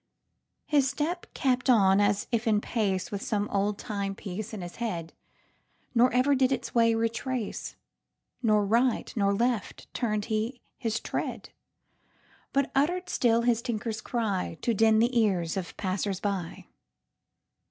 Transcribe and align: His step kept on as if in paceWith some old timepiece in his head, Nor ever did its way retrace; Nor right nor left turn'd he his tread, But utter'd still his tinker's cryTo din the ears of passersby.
His 0.65 0.89
step 0.89 1.31
kept 1.35 1.69
on 1.69 1.99
as 2.01 2.25
if 2.31 2.47
in 2.47 2.59
paceWith 2.59 3.21
some 3.21 3.47
old 3.49 3.77
timepiece 3.77 4.51
in 4.51 4.61
his 4.61 4.77
head, 4.77 5.13
Nor 5.93 6.11
ever 6.11 6.33
did 6.33 6.51
its 6.51 6.73
way 6.73 6.95
retrace; 6.95 7.75
Nor 8.41 8.65
right 8.65 9.13
nor 9.15 9.31
left 9.31 9.93
turn'd 9.93 10.25
he 10.25 10.59
his 10.75 10.99
tread, 10.99 11.51
But 12.51 12.71
utter'd 12.73 13.09
still 13.09 13.43
his 13.43 13.61
tinker's 13.61 14.01
cryTo 14.01 14.75
din 14.75 14.97
the 14.97 15.15
ears 15.19 15.55
of 15.55 15.77
passersby. 15.77 16.67